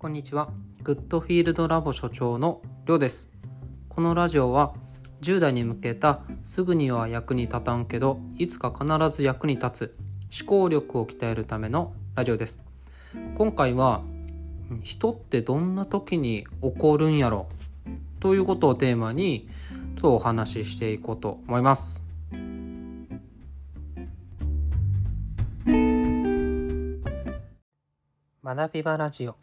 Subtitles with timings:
[0.00, 0.48] こんにちは。
[0.82, 3.28] グッドフィールドラボ所長のりょうです。
[3.90, 4.72] このラジオは
[5.20, 9.94] 10代に向けたすぐには役に立たんけどいつか必ず役に立
[10.30, 12.62] つ思考力を鍛えるためのラジオです。
[13.34, 14.00] 今回は
[14.82, 17.46] 人ってどんな時に起こるんやろ？
[18.20, 19.50] ということをテーマに
[19.96, 22.02] とお話ししていこうと思います。
[28.42, 29.36] 学び場ラジオ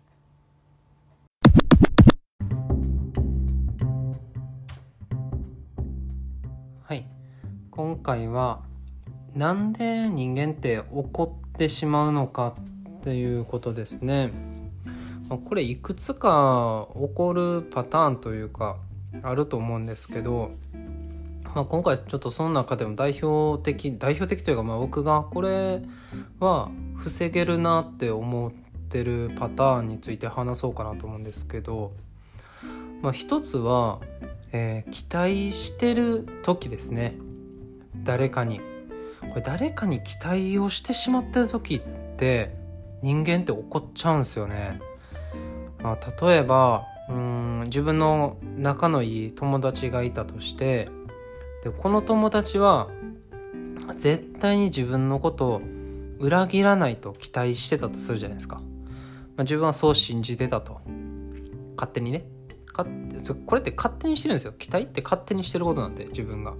[7.77, 8.61] 今回は
[9.35, 14.31] なんで人間って怒ってしまうのかっていうことですね。
[15.45, 18.77] これいくつか起こるパターンというか
[19.21, 20.49] あると思うんですけど、
[21.53, 25.83] まあ、今回ちょっとその中でも代表的代表的というかまあ僕がこれ
[26.39, 28.51] は防げるなって思っ
[28.89, 31.91] てるパターンについて話そうかなと思うんですけど、
[33.03, 33.99] まあ、一つは、
[34.51, 37.26] えー期待してる時ですね。
[38.03, 38.61] 誰かに。
[39.29, 41.81] これ誰かに期待をしてしまってる時っ
[42.17, 42.55] て
[43.01, 44.79] 人間って怒っちゃうんですよね、
[45.81, 50.89] まあ、例えばうん自分の仲のいい友達がいたとして
[51.63, 52.89] でこの友達は
[53.95, 55.61] 絶対に自分のことを
[56.19, 58.61] 裏切らないと期待してたとするじゃないですか、ま
[59.39, 60.81] あ、自分はそう信じてたと。
[61.75, 62.25] 勝手にね。
[63.45, 64.53] これって勝手にしてるんですよ。
[64.53, 66.53] 期待って勝手にしてることなんで自分が。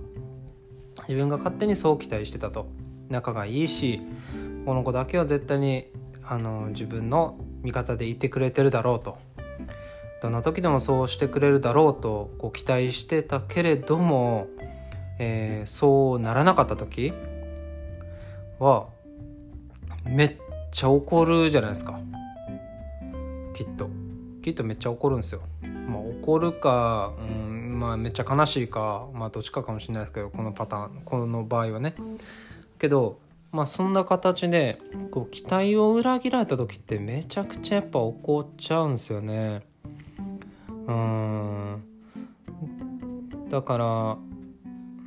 [1.07, 2.67] 自分が勝手にそう期待してたと。
[3.09, 4.01] 仲がいいし
[4.65, 5.85] この子だけは絶対に
[6.25, 9.17] あの自分の味方でいてくれてるだろうと。
[10.21, 14.47] どんな時でもそうしてくれるだろうとこう期待してたけれども、
[15.19, 17.13] えーそうならなかった時
[18.59, 18.87] は
[20.05, 20.35] めっ
[20.71, 21.99] ちゃ怒るじゃないですか。
[23.53, 23.89] きっと。
[24.41, 25.41] きっとめっちゃ怒るんですよ。
[25.87, 27.46] まあ怒るか、うん、
[27.77, 31.95] まあめっちゃ悲しいかまあどっちかかもしれないですけどこのパターンこの場合はね。
[32.79, 33.19] けど
[33.51, 34.79] まあそんな形で
[35.11, 39.61] こう期待を裏切られた時ってめちゃくちゃやっぱ怒っちゃうんですよね。
[40.87, 41.83] うん。
[43.49, 44.17] だから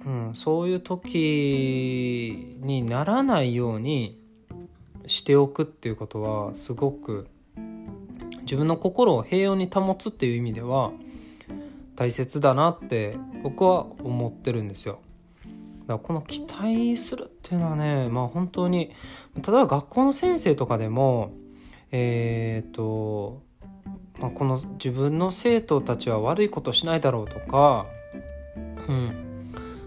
[0.06, 4.18] うん、そういう時にならないように
[5.06, 7.28] しておくっていうことはすごく
[8.42, 10.92] 自分の心を平穏に保つっていう意味では
[12.00, 15.00] 大切だなって僕は思ってるんですよ。
[15.82, 18.90] だからこの期待するっていうのはねまあ本当に
[19.36, 21.34] 例えば学校の先生とかでも
[21.92, 23.42] えっ、と、
[24.18, 27.84] まあ、この自分の生徒たちは悪いことしないだろうとか
[28.88, 29.08] うん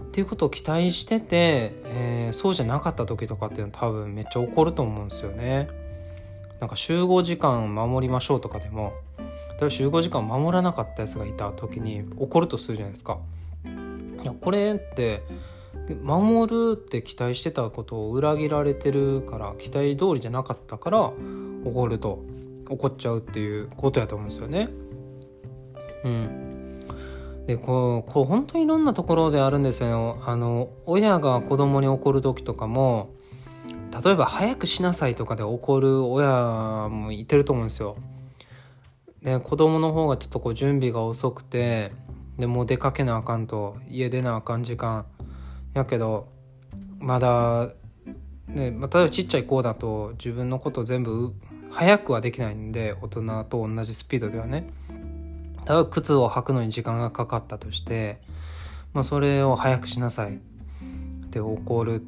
[0.06, 5.68] っていうことを期待してて、えーそうじゃなかった時とかっていうのは多分めっちゃ怒ると思うんですよね。
[6.60, 8.92] なんか集合時間守りましょうとかでも
[9.64, 13.18] 例えば集合時間守らなかったやつがいた時に怒るとするじゃないですか。
[14.22, 15.22] いやこれって
[16.02, 21.12] 守るって期待してたことを裏切られてるから期待通りじゃなかったから
[21.64, 22.22] 怒ると
[22.68, 24.68] 怒っちゃうっていうことやと思うんですよね。
[26.04, 26.80] うん。
[27.46, 33.10] でこうこう本当にいろんなところであるんですよあの親が子供に怒る時とかも
[34.02, 37.96] 例えば早くしなさいとかで怒る親もいてると思うんですよ。
[39.24, 41.92] で子供の方がちょっとこう準備が遅くて
[42.38, 45.06] でもう出かけなあかんと家出なあかん時間
[45.72, 46.28] やけど
[46.98, 47.70] まだ、
[48.48, 51.32] ね、まあ例えばちっちゃい子だと自分のこと全部
[51.70, 54.68] 早くはできないんで大人と同じスピードではね。
[55.66, 58.20] 例えば靴を履くのに時間がかかったとして、
[58.92, 60.38] まあ、それを早くしなさいっ
[61.30, 62.02] て怒る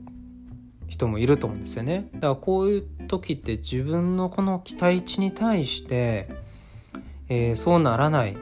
[0.88, 2.08] 人もいると思うんですよね。
[2.14, 6.28] だからこういう時って自分のこの期待値に対して、
[7.28, 8.36] えーそうならない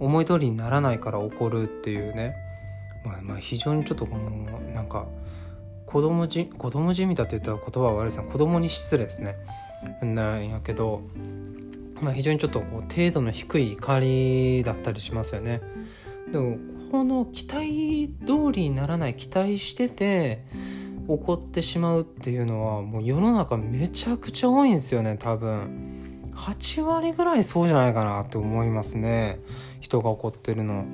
[0.00, 2.34] 思い通りにならないから怒るっていうね、
[3.04, 4.30] まあ、まあ非常にちょっとこの
[4.74, 5.06] なんか
[5.86, 9.36] 子供じ子供じみたって言ったら言葉は悪いですね子供に失礼ですね。
[10.02, 11.02] なんやけど
[12.02, 15.62] まあ、非常にちょっとこう程度の低い怒りだったりしますよね。
[16.32, 16.58] でも
[16.90, 20.44] この期待通りにならない期待してて
[21.06, 26.01] 怒ってしまうっていうのはもう世の中めちゃくちゃ多いんですよね多分
[26.34, 29.40] 8割ぐらいそうじゃないかなって思いますね。
[29.80, 30.84] 人が怒ってるの。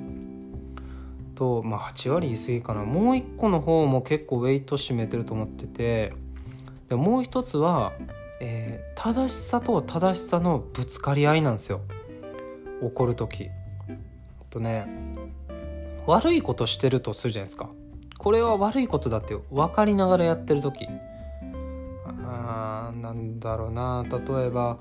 [1.35, 2.83] とまあ8割言い過ぎかな。
[2.83, 6.13] もう一個の方も結構ウェイト占めてると思ってて。
[6.87, 7.93] でもう一つは
[8.41, 11.81] えー正しさと正しさのぶつかり合いなんですよ。
[12.81, 13.49] 怒る時。
[14.49, 14.87] とね
[16.05, 17.69] 悪いことしてるとするじゃないですか。
[18.17, 20.87] これは悪いことだって分かりながらやってる時。
[22.25, 24.03] あーなんだろうな。
[24.09, 24.77] 例えば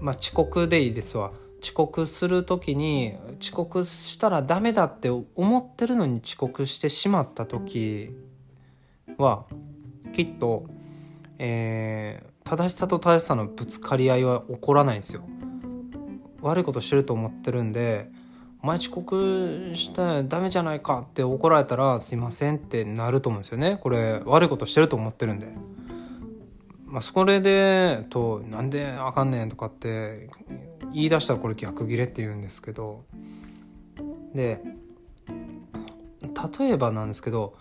[0.00, 1.32] まあ遅刻でいいですわ
[1.62, 8.16] 遅刻する時に遅刻したらダメだって思ってるのに遅刻してしまった時
[9.18, 9.44] は
[10.12, 10.66] きっと、
[11.38, 15.22] えー、正しさと正しさのぶつかり合いは起こらないんですよ。
[16.40, 18.10] 悪いことしてると思ってるんで
[18.64, 23.78] 「お前遅刻したらダメじゃないか」って怒られたら「すいません」ってなると思うんですよね。
[23.82, 25.48] これ悪いことしてると思ってるんで。
[26.90, 30.28] まあ、それでと「なんであかんねん」とかって
[30.92, 33.04] 言い出したらこれ逆ギレって言うんですけど
[34.34, 34.60] で
[36.58, 37.56] 例えばなんですけど、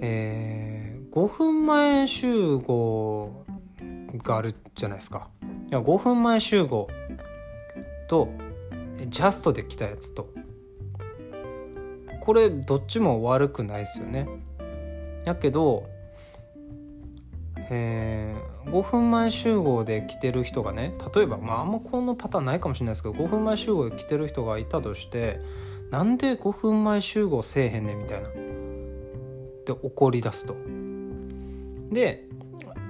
[0.00, 3.44] えー、5分前集合
[4.18, 5.28] があるじゃないですか。
[5.70, 6.88] いや5分前集合
[8.08, 8.28] と
[9.08, 10.28] ジャストで来たやつと
[12.20, 14.28] これどっちも悪くないですよね。
[15.24, 15.86] やけど、
[17.70, 25.40] えー、5分前集合で来てる人がね例えばまああんまこのパターンないかもしれないですけど5分前集合で来てる人がいたとして
[25.90, 28.28] なんで5分前集合せえへんねんみたいな。
[29.64, 30.56] で怒り出すと。
[31.90, 32.26] で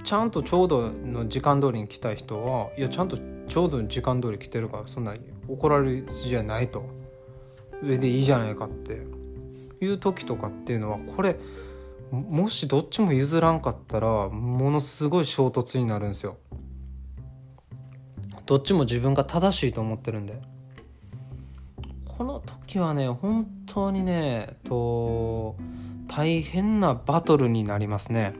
[0.04, 3.18] ちゃんとちょうどの時間通りに来た人はいやちゃんと
[3.48, 5.14] ちょうど時間通り来てるからそんな
[5.48, 6.84] 怒られるじゃないと
[7.82, 9.02] 上でいいじゃないかって
[9.80, 11.36] いう時とかっていうのはこれ
[12.14, 16.38] もしどっちも譲らんかったらものすごい衝突になるんですよ。
[18.46, 20.40] どっちも自分が正しいと思ってるんで。
[22.06, 25.56] この時はね本当にねと
[26.06, 28.34] 大変なバトルになりますね。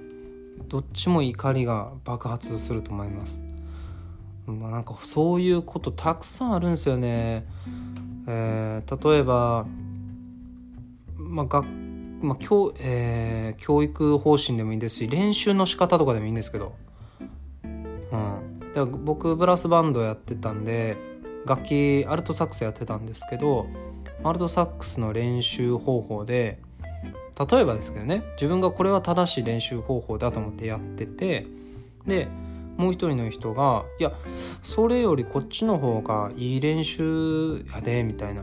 [0.68, 3.42] どっちも怒りが爆発すると思います。
[4.46, 7.46] まあ、なんかそういうことたくさんあるんですよね。
[8.26, 9.66] えー、例えば、
[11.16, 11.66] まあ学
[12.24, 16.74] まあ教えー、教育方針でもいいですし練習の仕方とかでもいいんですけど、
[17.64, 20.96] うん、で僕ブラスバンドやってたんで
[21.46, 23.66] 楽器アルトサックスやってたんですけど
[24.22, 26.58] アルトサックスの練習方法で
[27.50, 31.46] 例えばですけどね自分がこれは正しい練習方法だと思ってやってて
[32.06, 32.28] で
[32.76, 34.12] もう一人の人が「いや
[34.62, 38.42] それよりこっちの方がいい練習やで」みたいな。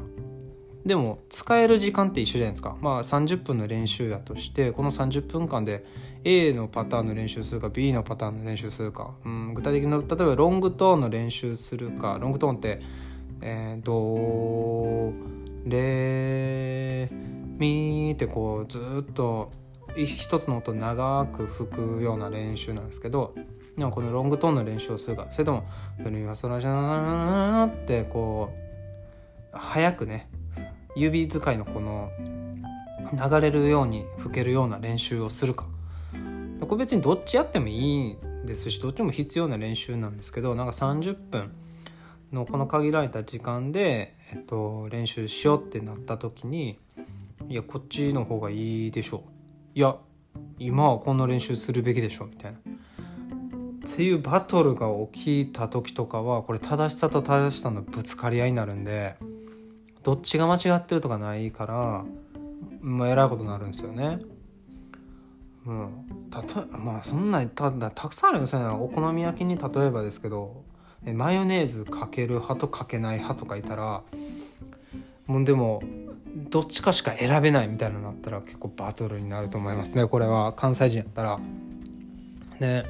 [0.86, 2.78] でも使える時間って一緒じゃないですか。
[2.82, 5.86] まあ30分の練習やとしてこの30分間で
[6.24, 12.82] A のパターンの練習するか B のパターンの練習するか、うん、具体的に例えばロングトーンの練習するかロングトーンって、
[13.42, 15.14] えー、ド
[15.66, 17.10] レ
[17.58, 19.52] ミーってこうずっと
[19.96, 23.36] 一つの音長く吹くような練習なんですけど
[23.78, 25.66] でもこのロングトーンの練習をするかそれとも
[26.04, 28.50] 「ドリワソラジャナってこ
[29.54, 30.30] う早くね
[30.96, 32.12] 指使いのこの
[33.14, 35.66] 流れるように吹けるような練習をするか。
[36.62, 41.52] これ別にどっちやってもいいですしどっちも必要な練習なんですけどなんか30分
[42.32, 46.80] のこの限られた時間で、えっと、練習しようってなった時に
[47.50, 49.32] いやこっちの方がいいでしょう。
[49.76, 49.98] いや
[50.60, 52.60] 今はこの練習するべきでしょみたいな。
[52.60, 59.18] っていうバトルが起きた時とかはこれ正しさと正しさのぶつかり合いになるんで
[60.04, 62.06] どっちが間違ってるとかないから
[62.82, 64.20] まあえらいことになるんですよね。
[65.66, 65.90] うん、
[66.32, 70.64] たとまあそんなたたくさんあるんですよねお好み焼きに例えばですけど
[71.06, 74.02] マヨネーズかける派とかけない派とかいたら
[75.28, 75.84] もうでも
[76.50, 81.40] どっちかしか選べないみたいなのになったら結構バトルになると思いますねこれは関西人やったら。
[82.62, 82.86] ね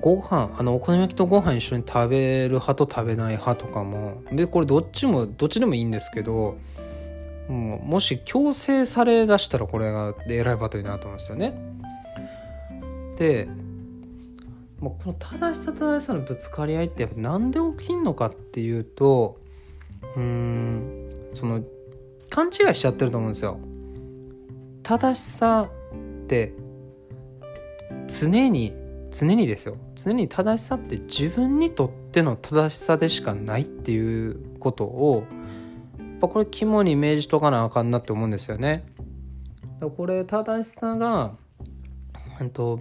[0.00, 6.56] ご飯あのお好み焼きとご飯一緒に食べる派と食べない派とかもでこれどっちもどっちでもいいんですけど
[7.48, 11.54] もうもし強制されだしたらこれがえらいバトルになると思うんですよね。
[13.16, 13.48] で
[14.80, 19.38] もうこの正しさ正しさのぶつかり合いってやっぱ何で起きんのかっていうと
[20.16, 21.62] うんその
[22.30, 23.58] 勘違いしちゃってると思うんですよ。
[24.82, 26.52] 正しさって
[28.20, 28.74] 常に
[29.10, 35.24] 常にですよ常に正しさって自分にとっての正しさでしかないっていうことを
[35.98, 38.86] やっぱこれ肝に銘じとかなあかんなって思うんですよね。
[39.96, 41.34] これ正しさが
[42.40, 42.80] えっと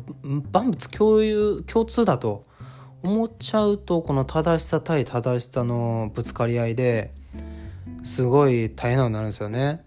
[0.51, 2.43] 万物共有共通だと
[3.03, 7.11] 思っちゃうとこの正しさ対正しさのぶつかり合いで
[8.03, 9.83] すごい大変なのになるんですよね。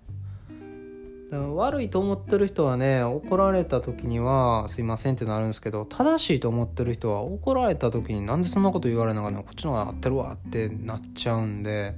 [1.32, 11.94] 悪いと思ってる人はね怒られた時にはすいませんってなるんですけど正しいと思ってる人は怒られた時になんでそんなこと言われながらこっちの方が合ってるわってなっちゃうんで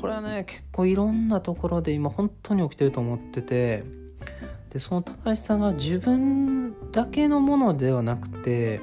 [0.00, 3.84] これはね結構いろんなところで今本当に起きてると思ってて
[4.70, 8.80] でその正しさが自分だけのものではなくて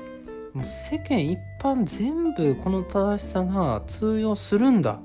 [0.54, 5.00] もう世間一般全部この正しさが通用するんだ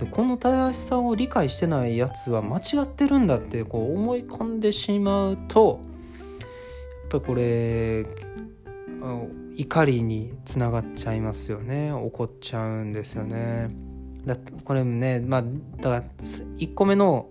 [0.00, 5.80] でこの正しさを理解してないやつは間違ってるんだってこう思い込んでしまうと
[7.10, 8.06] やっぱこれ
[9.56, 11.92] 怒りにつながっちゃいますよね。
[11.92, 13.70] 怒っちゃうんですよね。
[14.26, 15.48] だこれねまあだ
[15.82, 17.28] から1個目の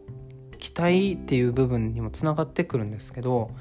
[0.58, 3.52] 期待っていう部分にもつながってくるんですけど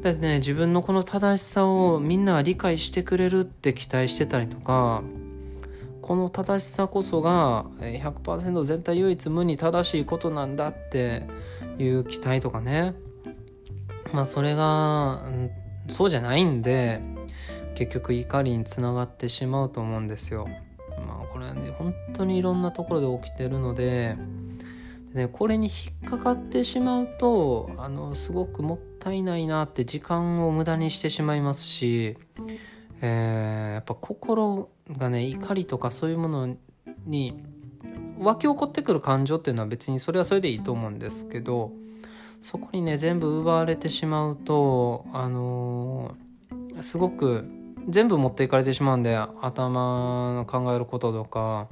[0.00, 5.02] だってね自分のこの正しさをみんなが理解してくれるって期待してたりとか
[6.02, 11.22] この正しさこそが100%全体唯一無二正しいことなんだって
[11.78, 12.94] いう期待とかね
[14.12, 15.32] まあそれが、
[15.88, 17.00] そうじゃないんで
[17.74, 20.46] 結局怒りにつながってしまうと思うんですよ。
[21.06, 24.16] まあこれはね本当にいろんなところで起きてるので
[25.14, 32.16] で、ね、これに引っかかってしまうとあのすごくもったいないなって時間を無駄にしてしまいますし、
[33.00, 36.56] えー、やっぱ心がね怒りとかそういうもの
[37.06, 37.42] に
[38.18, 41.72] 湧き起こってくる感情っていうのは別にそれはそれでいいと思うんですけど
[42.40, 47.44] そこにね全部奪われてしまうとあのー、すごく
[47.88, 51.68] 全部持っていかれてしまうんで頭の考えることとか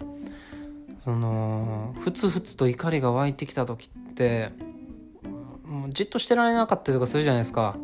[1.04, 4.50] そのふつふつと怒りが湧いてきた時って
[5.64, 7.76] もうじっとしてられなかったりとかするじゃないですか。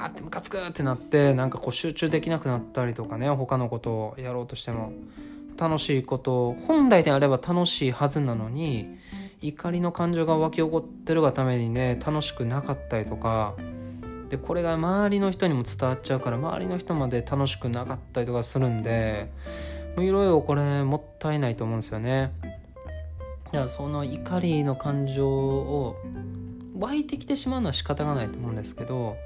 [0.00, 4.92] ーってムカつくってなってなんかこう集中できなくなったりとかね他のことをやろうとしても
[5.56, 8.98] 楽しいこと本来であれば楽しいはずなのに
[9.40, 13.54] 怒りの感情が湧き起こってるがためにね楽しくなかったりとか
[14.28, 19.30] でこれが周りの人にも伝わっちゃうから周りの人まで楽しくなかったりとかするんで
[19.98, 22.32] いろいろこれもったいないと思うんですよね。
[23.52, 25.96] いやその怒りの感情を
[26.76, 29.16] 湧いてきてしまうのは仕方がないと思うんですけど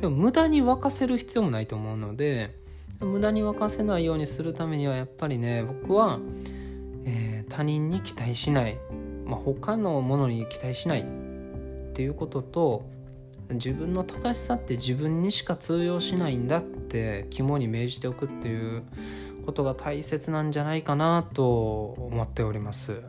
[0.00, 2.54] でも無駄に沸かせる必要もないと思うので
[3.00, 6.18] 無駄に沸かせないようにするためにはやっぱりね僕は、
[7.04, 8.76] えー、他人に期待しない、
[9.24, 11.04] まあ、他のものに期待しないっ
[11.92, 12.94] ていうことと
[13.50, 18.82] 自分の正しさって自分にしか通用しないんだって肝に銘じておくっていう
[19.44, 23.02] ことが大切なんじゃないかなと思っております。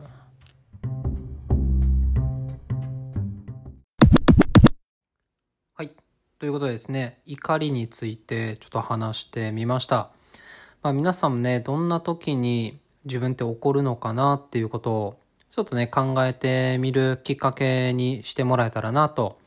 [6.46, 10.10] ということでですね、怒りについてちょっと話してみました。
[10.80, 15.18] まあ皆さんもね、どんな時に自分って怒るのかなっていうことを
[15.50, 19.40] ちょっとね、考えてみるきっかけにしてもらえたらなと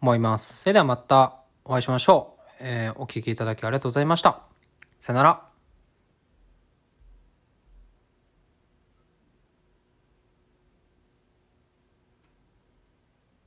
[0.00, 0.62] 思います。
[0.62, 1.34] それではまた
[1.66, 2.42] お会いしましょう。
[2.60, 4.40] えー、お聴きいただきありがとうございました。
[4.98, 5.55] さよなら。